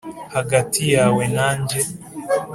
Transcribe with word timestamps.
hagati 0.35 0.81
yawe 0.95 1.23
na 1.35 1.47
njye 1.59 1.81